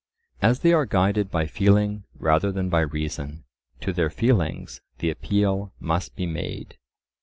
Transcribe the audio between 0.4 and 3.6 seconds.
As they are guided by feeling rather than by reason,